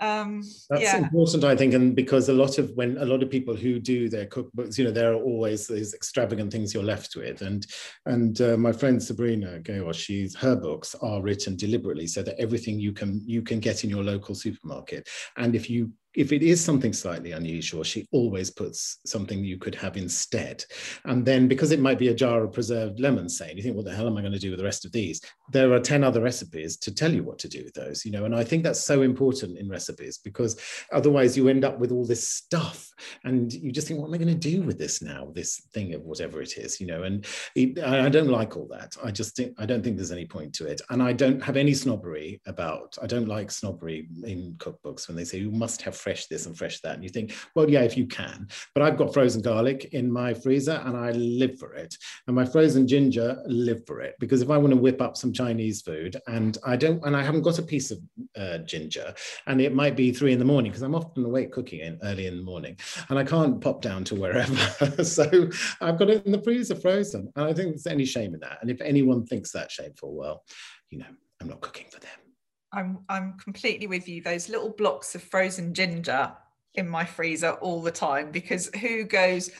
[0.00, 0.98] um that's yeah.
[0.98, 4.08] important i think and because a lot of when a lot of people who do
[4.08, 7.66] their cookbooks you know there are always these extravagant things you're left with and
[8.06, 12.78] and uh, my friend sabrina ghayour she's her books are written deliberately so that everything
[12.78, 16.62] you can you can get in your local supermarket and if you if it is
[16.62, 20.64] something slightly unusual, she always puts something you could have instead.
[21.04, 23.76] And then because it might be a jar of preserved lemon, say, and you think,
[23.76, 25.20] what the hell am I going to do with the rest of these?
[25.52, 28.24] There are 10 other recipes to tell you what to do with those, you know,
[28.24, 30.60] and I think that's so important in recipes because
[30.92, 32.90] otherwise you end up with all this stuff
[33.22, 35.94] and you just think, what am I going to do with this now, this thing
[35.94, 38.96] of whatever it is, you know, and it, I don't like all that.
[39.04, 40.80] I just think, I don't think there's any point to it.
[40.90, 45.24] And I don't have any snobbery about, I don't like snobbery in cookbooks when they
[45.24, 46.94] say you must have fresh this and fresh that.
[46.94, 48.48] And you think, well, yeah, if you can.
[48.74, 51.94] But I've got frozen garlic in my freezer and I live for it.
[52.26, 54.14] And my frozen ginger live for it.
[54.18, 57.22] Because if I want to whip up some Chinese food and I don't, and I
[57.22, 57.98] haven't got a piece of
[58.38, 59.12] uh, ginger,
[59.46, 62.26] and it might be three in the morning because I'm often awake cooking in early
[62.26, 62.78] in the morning
[63.10, 65.04] and I can't pop down to wherever.
[65.04, 65.50] so
[65.82, 67.30] I've got it in the freezer frozen.
[67.36, 68.58] And I think there's any shame in that.
[68.62, 70.42] And if anyone thinks that's shameful, well,
[70.88, 72.27] you know, I'm not cooking for them.
[72.72, 74.22] I'm I'm completely with you.
[74.22, 76.32] Those little blocks of frozen ginger
[76.74, 79.50] in my freezer all the time because who goes,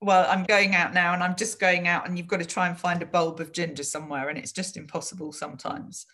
[0.00, 2.68] well, I'm going out now and I'm just going out and you've got to try
[2.68, 6.06] and find a bulb of ginger somewhere and it's just impossible sometimes.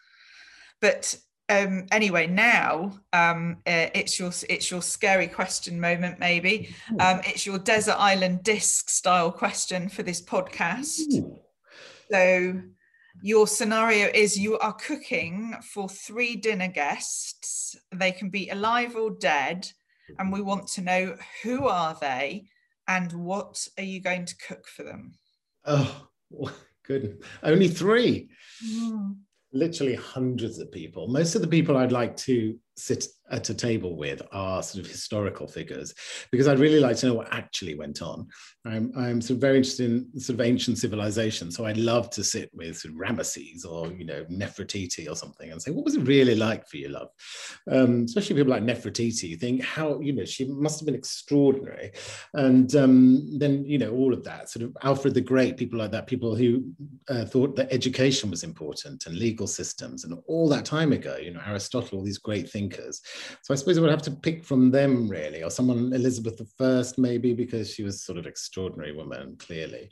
[0.80, 1.16] But
[1.48, 6.18] um, anyway, now um, uh, it's your it's your scary question moment.
[6.18, 11.00] Maybe um, it's your desert island disc style question for this podcast.
[11.12, 11.38] Ooh.
[12.11, 12.62] So
[13.22, 17.77] your scenario is you are cooking for three dinner guests.
[17.92, 19.70] They can be alive or dead,
[20.18, 22.48] and we want to know who are they
[22.87, 25.14] and what are you going to cook for them?
[25.64, 26.07] Oh,
[26.87, 27.22] good.
[27.42, 28.29] Only three.
[28.66, 29.16] Mm.
[29.53, 31.09] Literally hundreds of people.
[31.09, 34.90] Most of the people I'd like to sit at a table with are sort of
[34.90, 35.92] historical figures
[36.31, 38.29] because I'd really like to know what actually went on.
[38.64, 41.51] I'm, I'm sort of very interested in sort of ancient civilization.
[41.51, 45.51] So I'd love to sit with sort of Ramesses or, you know, Nefertiti or something
[45.51, 47.09] and say, what was it really like for you, love?
[47.70, 51.92] Um, especially people like Nefertiti, you think how, you know, she must have been extraordinary.
[52.33, 55.90] And um, then, you know, all of that sort of Alfred the Great, people like
[55.90, 56.64] that, people who
[57.09, 61.33] uh, thought that education was important and legal systems and all that time ago, you
[61.33, 63.03] know, Aristotle, all these great thinkers.
[63.43, 66.83] So I suppose I would have to pick from them really, or someone Elizabeth I
[66.99, 69.91] maybe because she was sort of extraordinary woman clearly.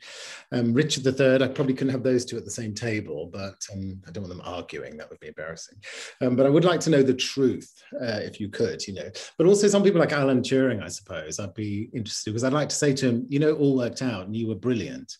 [0.53, 4.01] Um, Richard III, I probably couldn't have those two at the same table, but um,
[4.07, 4.97] I don't want them arguing.
[4.97, 5.79] That would be embarrassing.
[6.21, 9.11] Um, but I would like to know the truth uh, if you could, you know.
[9.39, 12.69] But also some people like Alan Turing, I suppose, I'd be interested because I'd like
[12.69, 15.17] to say to him, you know, all worked out and you were brilliant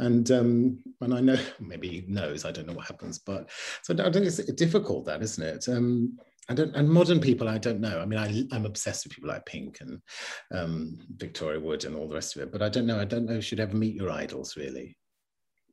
[0.00, 3.50] and um, and I know maybe he knows I don't know what happens, but
[3.82, 5.68] so I think it's difficult that isn't it?
[5.68, 6.18] Um,
[6.50, 8.00] And modern people, I don't know.
[8.00, 10.00] I mean, I, am obsessed with people like Pink and
[10.52, 12.98] um, Victoria Wood and all the rest of it, but I don't know.
[12.98, 14.96] I don't know if you should ever meet your idols, really.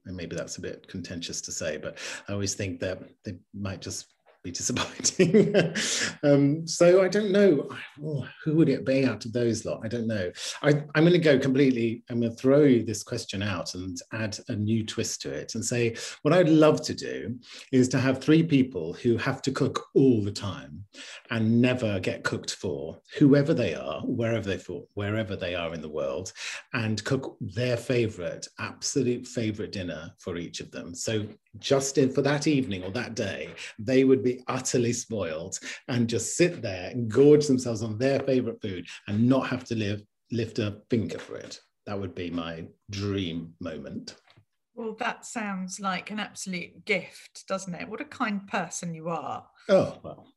[0.05, 1.97] And maybe that's a bit contentious to say, but
[2.29, 4.05] I always think that they might just
[4.51, 5.55] disappointing.
[6.23, 7.69] um, so I don't know
[8.03, 9.81] oh, who would it be out of those lot.
[9.83, 10.31] I don't know.
[10.61, 12.03] I, am going to go completely.
[12.09, 15.63] I'm going to throw this question out and add a new twist to it and
[15.63, 17.37] say what I'd love to do
[17.71, 20.83] is to have three people who have to cook all the time
[21.29, 25.81] and never get cooked for, whoever they are, wherever they for, wherever they are in
[25.81, 26.31] the world,
[26.73, 30.95] and cook their favorite, absolute favorite dinner for each of them.
[30.95, 31.25] So
[31.59, 36.35] just in for that evening or that day, they would be utterly spoiled and just
[36.35, 40.59] sit there and gorge themselves on their favorite food and not have to live, lift
[40.59, 41.59] a finger for it.
[41.85, 44.15] That would be my dream moment.
[44.75, 47.89] Well, that sounds like an absolute gift, doesn't it?
[47.89, 49.47] What a kind person you are.
[49.69, 50.27] Oh, well.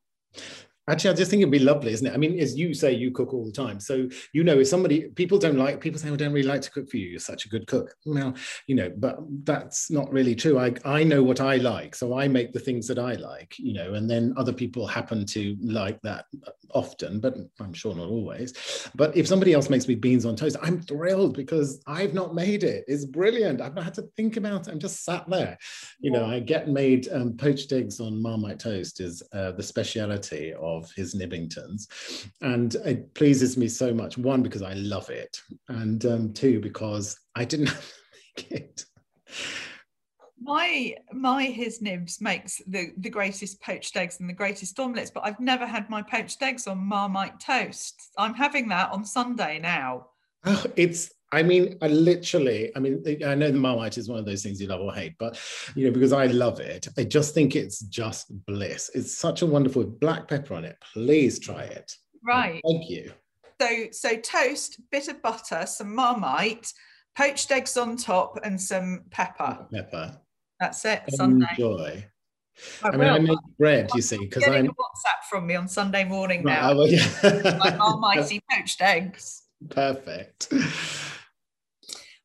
[0.89, 2.13] Actually, I just think it'd be lovely, isn't it?
[2.13, 3.79] I mean, as you say, you cook all the time.
[3.79, 6.63] So, you know, if somebody, people don't like, people say, I oh, don't really like
[6.63, 7.09] to cook for you.
[7.09, 7.95] You're such a good cook.
[8.07, 8.35] Well,
[8.67, 10.59] you know, but that's not really true.
[10.59, 11.95] I, I know what I like.
[11.95, 15.27] So I make the things that I like, you know, and then other people happen
[15.27, 16.25] to like that
[16.73, 18.89] often, but I'm sure not always.
[18.95, 22.65] But if somebody else makes me beans on toast, I'm thrilled because I've not made
[22.65, 22.85] it.
[22.89, 23.61] It's brilliant.
[23.61, 24.73] I've not had to think about it.
[24.73, 25.59] I'm just sat there.
[26.01, 30.53] You know, I get made um, poached eggs on Marmite toast is uh, the speciality
[30.55, 31.89] of his Nibbingtons.
[32.41, 34.19] And it pleases me so much.
[34.19, 35.41] One, because I love it.
[35.69, 37.71] And um, two, because I didn't
[38.37, 38.85] make it
[40.41, 45.25] my my his nibs makes the the greatest poached eggs and the greatest omelets but
[45.25, 50.07] i've never had my poached eggs on marmite toast i'm having that on sunday now
[50.47, 54.25] oh, it's i mean i literally i mean i know the marmite is one of
[54.25, 55.39] those things you love or hate but
[55.75, 59.47] you know because i love it i just think it's just bliss it's such a
[59.47, 61.95] wonderful black pepper on it please try it
[62.27, 63.13] right thank you
[63.61, 66.73] so so toast bit of butter some marmite
[67.17, 70.19] poached eggs on top and some pepper pepper
[70.61, 71.03] that's it.
[71.09, 71.47] Sunday.
[71.53, 72.05] Enjoy.
[72.85, 75.67] I, I mean, I make bread, you see, because I'm a WhatsApp from me on
[75.67, 76.69] Sunday morning now.
[76.69, 77.57] Right, well, yeah.
[77.59, 79.45] my almighty poached eggs.
[79.71, 80.53] Perfect.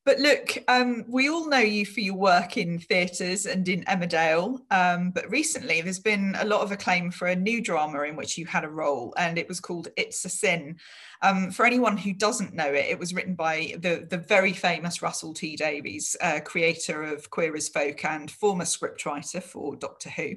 [0.05, 4.59] But look, um, we all know you for your work in theatres and in Emmerdale.
[4.69, 8.37] Um, but recently, there's been a lot of acclaim for a new drama in which
[8.37, 10.77] you had a role, and it was called It's a Sin.
[11.23, 15.01] Um, for anyone who doesn't know it, it was written by the, the very famous
[15.01, 20.35] Russell T Davies, uh, creator of Queer as Folk and former scriptwriter for Doctor Who.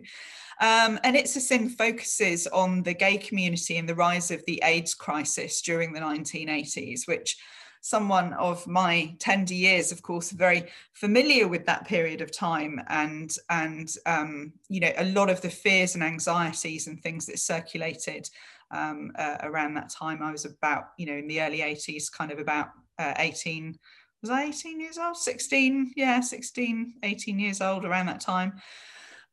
[0.61, 4.63] Um, and It's a Sin focuses on the gay community and the rise of the
[4.65, 7.37] AIDS crisis during the 1980s, which
[7.81, 13.37] someone of my tender years, of course, very familiar with that period of time and
[13.51, 18.29] and um, you know a lot of the fears and anxieties and things that circulated
[18.71, 20.23] um, uh, around that time.
[20.23, 23.79] I was about you know in the early 80s, kind of about uh, 18.
[24.23, 25.17] Was I 18 years old?
[25.17, 28.61] 16, yeah, 16, 18 years old around that time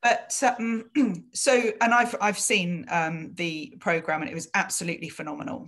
[0.06, 0.86] but um,
[1.34, 5.68] so and i've i've seen um, the program and it was absolutely phenomenal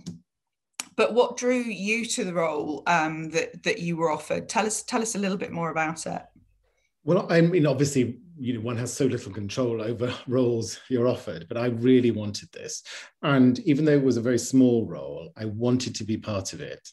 [0.98, 4.48] but what drew you to the role um, that that you were offered?
[4.48, 6.22] Tell us tell us a little bit more about it.
[7.04, 11.46] Well, I mean, obviously, you know, one has so little control over roles you're offered,
[11.48, 12.82] but I really wanted this,
[13.22, 16.60] and even though it was a very small role, I wanted to be part of
[16.60, 16.90] it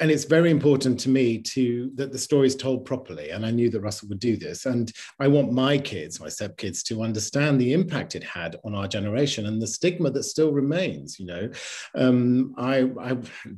[0.00, 3.50] and it's very important to me to that the story is told properly and i
[3.50, 4.66] knew that russell would do this.
[4.66, 8.88] And i want my kids my stepkids to understand the impact it had on our
[8.88, 11.50] generation and the stigma that still remains you know?
[11.94, 13.16] Um, I, I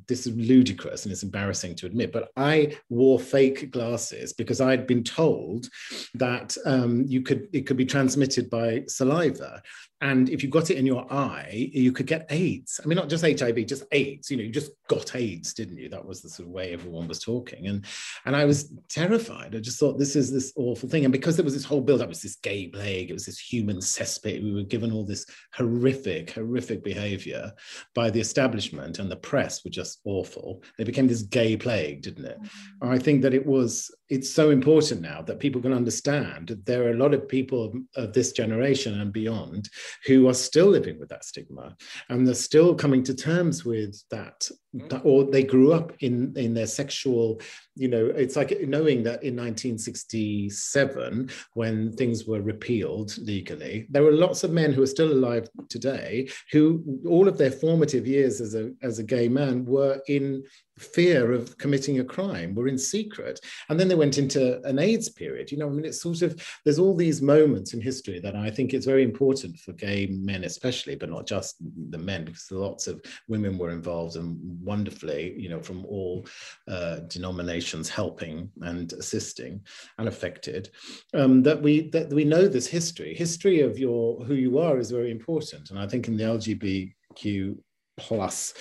[0.09, 4.87] this is ludicrous and it's embarrassing to admit but i wore fake glasses because i'd
[4.87, 5.69] been told
[6.15, 9.63] that um, you could it could be transmitted by saliva
[10.01, 12.81] and if you got it in your eye, you could get AIDS.
[12.83, 14.31] I mean, not just HIV, just AIDS.
[14.31, 15.89] You know, you just got AIDS, didn't you?
[15.89, 17.67] That was the sort of way everyone was talking.
[17.69, 17.85] And
[18.27, 19.55] and I was terrified.
[19.55, 21.05] I just thought this is this awful thing.
[21.05, 23.25] And because there was this whole build up, it was this gay plague, it was
[23.25, 24.43] this human cesspit.
[24.43, 27.53] We were given all this horrific, horrific behavior
[27.95, 30.63] by the establishment and the press were just awful.
[30.77, 32.39] They became this gay plague, didn't it?
[32.39, 32.89] Mm-hmm.
[32.93, 36.85] I think that it was it's so important now that people can understand that there
[36.85, 39.69] are a lot of people of, this generation and beyond
[40.07, 41.77] who are still living with that stigma
[42.09, 44.49] and they're still coming to terms with that,
[45.03, 47.41] or they grew up in in their sexual
[47.75, 54.13] you know it's like knowing that in 1967 when things were repealed legally there were
[54.13, 58.55] lots of men who are still alive today who all of their formative years as
[58.55, 60.43] a as a gay man were in
[60.79, 63.41] fear of committing a crime were in secret.
[63.71, 66.41] And then they went into an aids period you know i mean it's sort of
[66.65, 70.45] there's all these moments in history that i think it's very important for gay men
[70.45, 71.57] especially but not just
[71.91, 76.27] the men because lots of women were involved and wonderfully you know from all
[76.69, 79.61] uh, denominations helping and assisting
[79.99, 80.71] and affected.
[81.15, 83.15] Um, that we that we know this history.
[83.15, 85.71] History of your who you are is very important.
[85.71, 87.57] And i think in the lgbtq
[87.97, 88.55] plus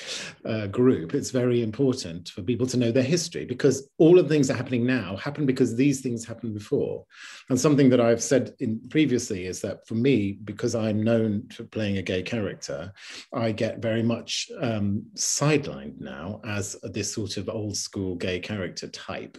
[0.46, 4.34] uh, group, it's very important for people to know their history because all of the
[4.34, 7.06] things that are happening now happen because these things happened before.
[7.50, 11.64] And something that I've said in previously is that for me, because I'm known for
[11.66, 12.94] playing a gay character,
[13.34, 18.88] I get very much um, sidelined now as this sort of old school gay character
[18.88, 19.38] type.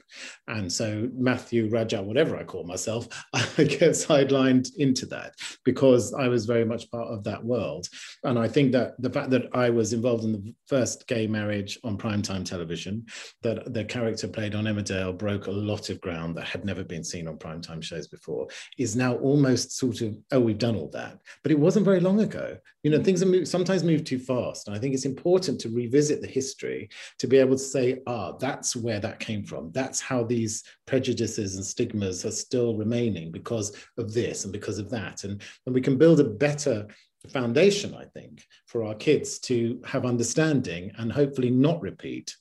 [0.49, 6.29] And so Mathew Rajat, whatever I call myself, I get sidelined into that because I
[6.29, 7.89] was very much part of that world.
[8.25, 11.29] And I think that the fact that I was was involved in the first gay
[11.29, 13.07] marriage on primetime television.
[13.43, 17.05] That the character played on Emmerdale broke a lot of ground that had never been
[17.05, 18.49] seen on primetime shows before.
[18.79, 22.19] Is now almost sort of oh we've done all that, but it wasn't very long
[22.21, 22.57] ago.
[22.83, 25.69] You know things are move, sometimes move too fast, and I think it's important to
[25.69, 26.89] revisit the history
[27.21, 29.71] to be able to say ah that's where that came from.
[29.71, 34.91] That's how these prejudices and stigmas are still remaining because of this and because of
[34.91, 36.89] that, and and we can build a better
[37.27, 42.37] foundation, I think, for our kids to have understanding and hopefully not repeat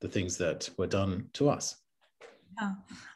[0.00, 1.76] the things that were done to us.
[2.60, 2.72] Yeah.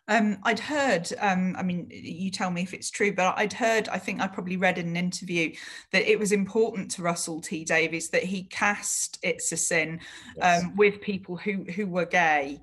[0.09, 3.88] Um, I'd heard, um, I mean, you tell me if it's true, but I'd heard,
[3.88, 5.55] I think I probably read in an interview
[5.92, 10.01] that it was important to Russell T Davies that he cast It's a Sin
[10.37, 10.64] yes.
[10.64, 12.61] um, with people who, who were gay.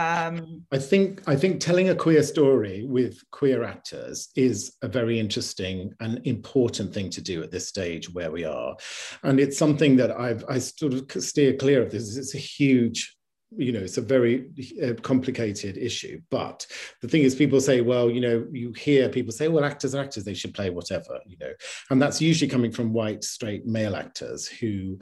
[0.00, 5.20] Um, I think I think telling a queer story with queer actors is a very
[5.20, 8.76] interesting and important thing to do at this stage where we are,
[9.24, 11.90] and it's something that I've I sort of steer clear of.
[11.90, 13.14] This it's a huge
[13.56, 14.48] you know it's a very
[14.82, 16.64] uh, complicated issue but
[17.02, 20.04] the thing is people say well you know you hear people say well actors are
[20.04, 21.50] actors they should play whatever you know
[21.90, 24.96] and that's usually coming from white straight male actors who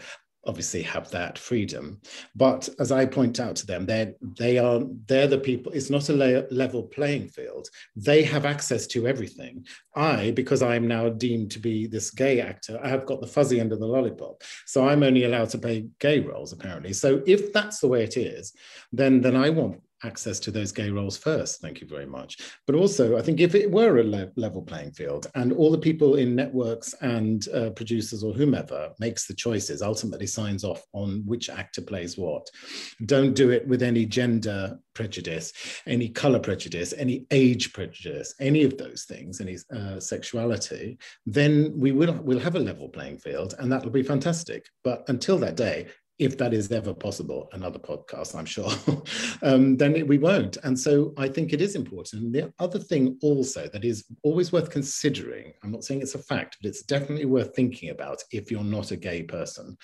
[0.48, 2.00] obviously have that freedom.
[2.34, 6.08] But as i point out to them they're they are they're the people it's not
[6.08, 7.68] a level playing field.
[7.94, 9.66] They have access to everything.
[9.94, 13.60] I because i'm now deemed to be this gay actor i have got the fuzzy
[13.60, 14.42] under the lollipop.
[14.66, 16.92] So i'm only allowed to play gay roles apparently.
[16.92, 18.52] So if that's the way it is
[18.92, 21.60] then then i want access to those gay roles first.
[21.60, 22.38] Thank you very much.
[22.66, 25.78] But also, I think if it were a le level playing field and all the
[25.78, 31.22] people in networks and uh, producers or whomever makes the choices, ultimately signs off on
[31.26, 32.48] which actor plays what,
[33.06, 35.52] don't do it with any gender prejudice,
[35.86, 41.92] any color prejudice, any age prejudice, any of those things, any uh, sexuality, then we
[41.92, 44.66] will we'll have a level playing field and that'll be fantastic.
[44.82, 45.86] But until that day,
[46.18, 48.70] if that is ever possible, another podcast, I'm sure,
[49.42, 50.56] um, then it, we won't.
[50.64, 52.32] And so I think it is important.
[52.32, 56.56] The other thing also that is always worth considering, I'm not saying it's a fact,
[56.60, 59.76] but it's definitely worth thinking about if you're not a gay person,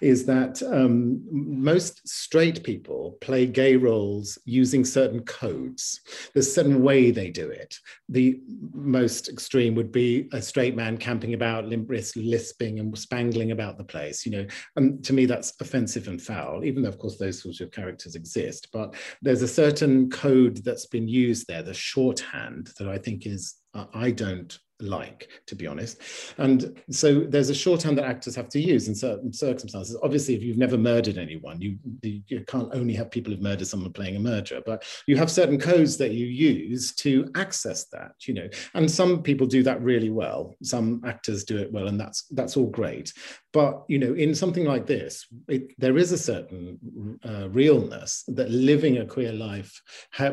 [0.00, 6.00] is that um, most straight people play gay roles using certain codes.
[6.32, 7.76] There's a certain way they do it.
[8.08, 8.40] The
[8.72, 13.76] most extreme would be a straight man camping about, limp wrist, lisping and spangling about
[13.76, 16.98] the place, you know, and to me that's offensive offensive and foul, even though, of
[16.98, 18.68] course, those sorts of characters exist.
[18.72, 23.56] But there's a certain code that's been used there, the shorthand, that I think is,
[23.74, 25.98] uh, I don't like, to be honest.
[26.38, 29.96] And so there's a shorthand that actors have to use in certain circumstances.
[30.02, 33.92] Obviously, if you've never murdered anyone, you, you can't only have people who've murdered someone
[33.92, 38.34] playing a murderer, but you have certain codes that you use to access that, you
[38.34, 38.48] know.
[38.74, 40.54] And some people do that really well.
[40.62, 43.12] Some actors do it well, and that's that's all great.
[43.52, 48.50] But you know, in something like this, it, there is a certain uh, realness that
[48.50, 49.80] living a queer life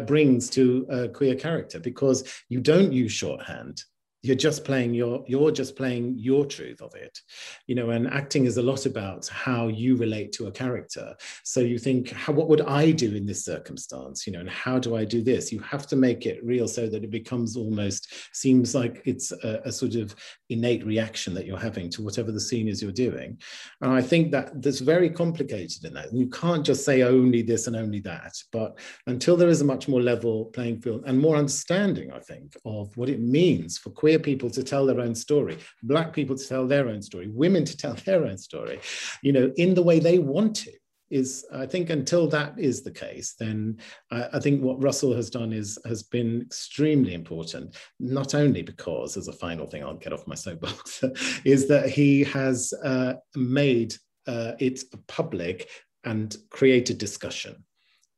[0.06, 3.84] brings to a queer character because you don't use shorthand
[4.22, 7.20] you're just playing your you're just playing your truth of it
[7.67, 11.15] you know and acting is a lot about how you relate to a character.
[11.43, 14.26] So you think how, what would i do in this circumstance?
[14.26, 15.51] You know and how do i do this?
[15.51, 19.61] You have to make it real so that it becomes almost seems like it's a,
[19.65, 20.15] a sort of
[20.49, 23.38] innate reaction that you're having to whatever the scene is you're doing.
[23.82, 26.13] And i think that that's very complicated in that.
[26.13, 29.88] You can't just say only this and only that but until there is a much
[29.88, 34.09] more level playing field and more understanding i think of what it means for queer
[34.10, 37.64] queer people to tell their own story, black people to tell their own story, women
[37.64, 38.80] to tell their own story,
[39.22, 40.72] you know, in the way they want to
[41.12, 43.78] is I think until that is the case, then
[44.12, 47.76] I, I, think what Russell has done is has been extremely important.
[47.99, 51.03] Not only because, as a final thing, I'll get off my soapbox,
[51.45, 53.95] is that he has uh, made
[54.28, 55.68] uh, it public
[56.03, 57.55] and created discussion.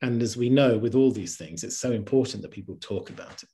[0.01, 3.41] And as we know, with all these things, it's so important that people talk about
[3.41, 3.49] it.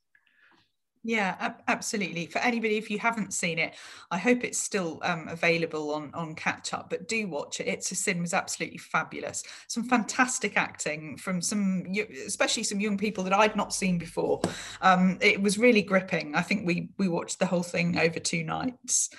[1.08, 2.26] Yeah, ab- absolutely.
[2.26, 3.76] For anybody, if you haven't seen it,
[4.12, 6.89] I hope it's still um, available on on catch up.
[6.89, 7.68] But do watch it.
[7.68, 9.41] It's a Sin was absolutely fabulous.
[9.70, 11.86] Some fantastic acting from some,
[12.26, 14.41] especially some young people that I'd not seen before.
[14.82, 16.36] Um, it was really gripping.
[16.36, 19.10] I think we we watched the whole thing over two nights.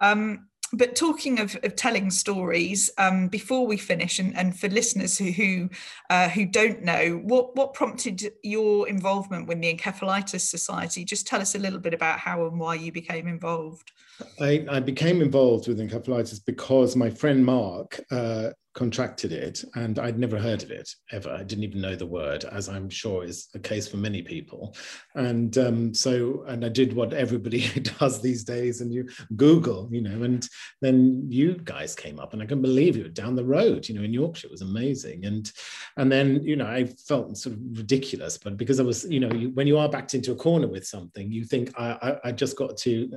[0.00, 5.18] Um, but talking of, of telling stories, um, before we finish, and, and for listeners
[5.18, 5.70] who who,
[6.10, 11.04] uh, who don't know, what what prompted your involvement with the Encephalitis Society?
[11.04, 13.92] Just tell us a little bit about how and why you became involved.
[14.40, 20.18] I, I became involved with encephalitis because my friend Mark uh, contracted it and I'd
[20.18, 21.30] never heard of it ever.
[21.30, 24.76] I didn't even know the word, as I'm sure is the case for many people.
[25.14, 27.68] And um, so, and I did what everybody
[28.00, 30.46] does these days and you Google, you know, and
[30.80, 34.02] then you guys came up and I can believe you down the road, you know,
[34.02, 35.24] in Yorkshire, it was amazing.
[35.24, 35.50] And,
[35.96, 39.32] and then, you know, I felt sort of ridiculous, but because I was, you know,
[39.32, 42.32] you, when you are backed into a corner with something, you think I, I, I
[42.32, 43.08] just got to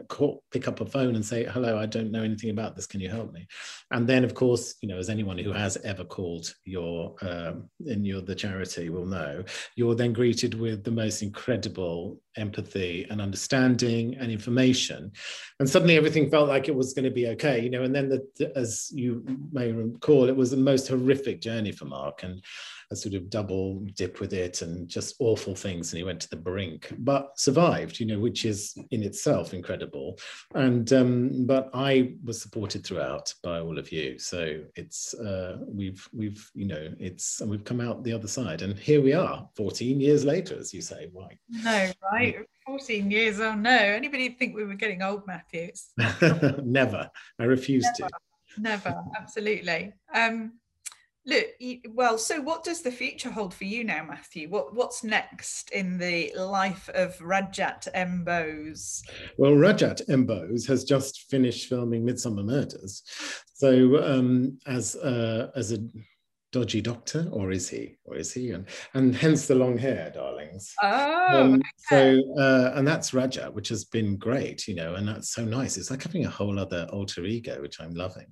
[0.52, 2.88] pick up a phone and say, hello, I don't know anything about this.
[2.88, 3.48] Can you help me?
[3.92, 8.06] And then of course, you know, as anyone who has ever called your um, in
[8.06, 9.44] your the charity will know,
[9.76, 15.12] you're then greeted with the most incredible empathy and understanding and information,
[15.60, 17.84] and suddenly everything felt like it was going to be okay, you know.
[17.84, 22.24] And then, the, as you may recall, it was the most horrific journey for Mark,
[22.24, 22.42] and
[22.92, 25.92] a sort of double dip with it and just awful things.
[25.92, 30.18] And he went to the brink, but survived, you know, which is in itself incredible.
[30.56, 34.18] And um, but I was supported throughout by all of you.
[34.20, 38.62] So it's uh, we've we've you know it's and we've come out the other side,
[38.62, 41.10] and here we are, 14 years later, as you say.
[41.12, 41.38] Why?
[41.50, 42.38] No, right.
[42.66, 43.40] 14 years.
[43.40, 43.72] Oh no.
[43.72, 45.88] Anybody think we were getting old, Mathews?
[46.64, 47.10] Never.
[47.40, 48.62] I refuse never, to.
[48.62, 49.04] Never.
[49.18, 49.94] Absolutely.
[50.14, 50.54] Um,
[51.28, 51.46] Look,
[51.90, 54.48] well, so what does the future hold for you now, Mathew?
[54.48, 58.24] What what's next in the life of Rajat M.
[58.26, 60.26] Well, Rajat M.
[60.68, 63.04] Has just finished filming Midsomer Murders.
[63.54, 65.80] So, um, as uh, as a
[66.52, 67.98] dodgy doctor, or is he?
[68.06, 68.52] Or is he?
[68.52, 70.74] And and hence the long hair, darlings.
[70.82, 71.64] Oh, um, okay.
[71.90, 75.78] so uh, and that's Raja, which has been great, you know, and that's so nice.
[75.78, 78.28] It's like having a whole other alter ego, which I'm loving.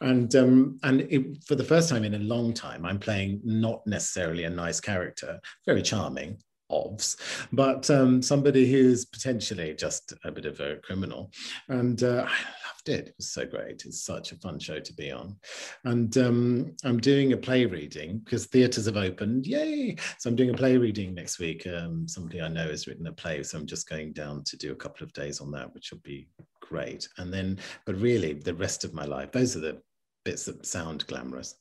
[0.00, 3.86] And um, and it, for the first time in a long time, I'm playing not
[3.86, 6.38] necessarily a nice character, very charming,
[6.70, 7.16] ofs,
[7.52, 11.30] but um, somebody who's potentially just a bit of a criminal.
[11.68, 13.08] And uh, I loved it.
[13.08, 13.84] It was so great.
[13.84, 15.36] It's such a fun show to be on.
[15.84, 19.46] And um, I'm doing a play reading because theatres have opened.
[19.46, 19.96] Yay!
[20.18, 21.66] So I'm doing a play reading next week.
[21.66, 23.42] Um, somebody I know has written a play.
[23.42, 26.00] So I'm just going down to do a couple of days on that, which will
[26.02, 26.28] be
[26.60, 27.08] great.
[27.18, 29.80] And then, but really, the rest of my life, those are the
[30.24, 31.54] bits that sound glamorous.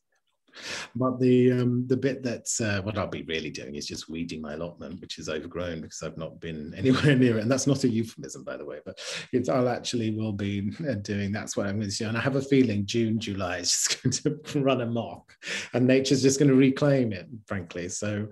[0.96, 4.42] But the um, the bit that's uh, what I'll be really doing is just weeding
[4.42, 7.42] my allotment, which is overgrown because I've not been anywhere near it.
[7.42, 9.00] And that's not a euphemism, by the way, but
[9.32, 11.32] it's I'll actually will be uh, doing.
[11.32, 12.08] That's what I'm going to do.
[12.08, 15.36] And I have a feeling June, July is just going to run amok,
[15.74, 17.90] and nature's just going to reclaim it, frankly.
[17.90, 18.28] So,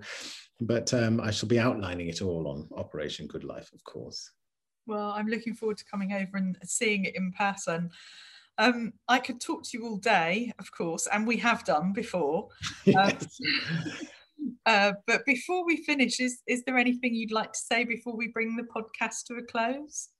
[0.60, 4.30] but um, I shall be outlining it all on Operation Good Life, of course.
[4.86, 7.90] Well, I'm looking forward to coming over and seeing it in person.
[8.58, 12.48] Um, I could talk to you all day, of course, and we have done before.
[12.84, 13.40] Yes.
[13.40, 13.92] Um,
[14.66, 18.28] uh, but before we finish, is, is there anything you'd like to say before we
[18.28, 20.10] bring the podcast to a close?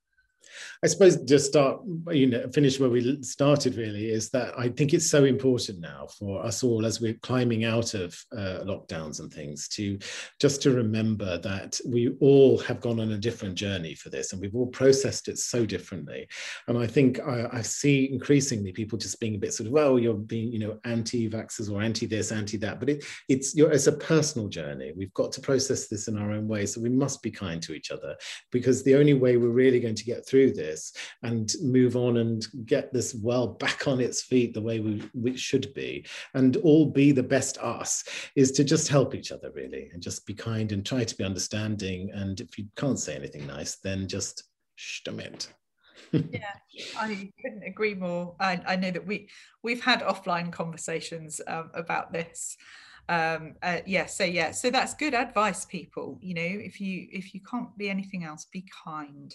[0.82, 1.80] I suppose just start,
[2.10, 6.06] you know, finish where we started really is that I think it's so important now
[6.18, 9.98] for us all as we're climbing out of uh, lockdowns and things to
[10.40, 14.42] just to remember that we all have gone on a different journey for this and
[14.42, 16.28] we've all processed it so differently.
[16.68, 19.98] And I think I, I see increasingly people just being a bit sort of, well,
[19.98, 23.92] you're being, you know, anti-vaxxers or anti this, anti that, but it, it's, it's a
[23.92, 24.92] personal journey.
[24.94, 26.66] We've got to process this in our own way.
[26.66, 28.16] So we must be kind to each other
[28.52, 32.16] because the only way we're really going to get through through this and move on
[32.16, 36.04] and get this world back on its feet the way we, we should be
[36.34, 38.02] and all be the best us
[38.34, 41.22] is to just help each other really and just be kind and try to be
[41.22, 42.10] understanding.
[42.12, 44.42] And if you can't say anything nice then just
[44.76, 45.46] stammt
[46.12, 46.40] yeah
[46.98, 48.34] i couldn't agree more.
[48.40, 49.28] I, I know that we
[49.62, 52.56] we've had offline conversations um, about this.
[53.08, 56.18] Um uh, yeah so yeah so that's good advice people.
[56.20, 59.32] You know if you if you can't be anything else be kind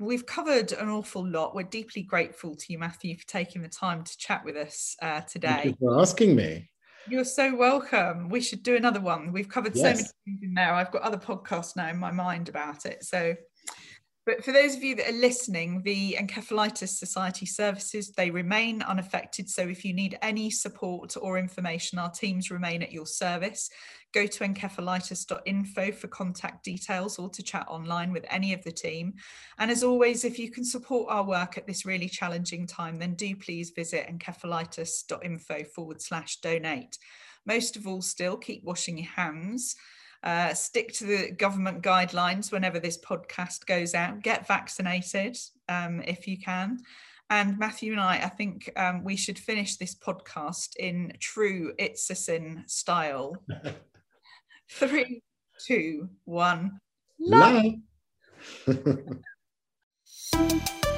[0.00, 1.54] We've covered an awful lot.
[1.54, 5.20] We're deeply grateful to you, Mathew, for taking the time to chat with us uh,
[5.20, 5.48] today.
[5.48, 6.70] Thank you for asking me.
[7.06, 8.30] You're so welcome.
[8.30, 9.30] We should do another one.
[9.30, 9.82] We've covered yes.
[9.82, 10.72] so many things in there.
[10.72, 13.04] I've got other podcasts now in my mind about it.
[13.04, 13.34] So
[14.26, 19.48] but for those of you that are listening, the Encephalitis Society services, they remain unaffected.
[19.48, 23.70] So if you need any support or information, our teams remain at your service.
[24.12, 29.14] Go to encephalitis.info for contact details or to chat online with any of the team.
[29.58, 33.14] And as always, if you can support our work at this really challenging time, then
[33.14, 36.98] do please visit encephalitis.info forward slash donate.
[37.46, 39.76] Most of all, still keep washing your hands.
[40.22, 44.22] Uh, stick to the government guidelines whenever this podcast goes out.
[44.22, 46.78] Get vaccinated um, if you can.
[47.30, 52.10] And Mathew and I, I think um, we should finish this podcast in true It's
[52.10, 53.36] a Sin style.
[54.70, 55.22] Three,
[55.58, 56.80] two, one.
[57.18, 57.74] Love.
[58.66, 59.18] Love.